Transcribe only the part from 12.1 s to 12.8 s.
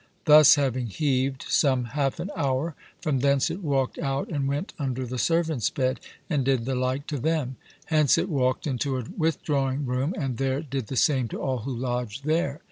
there.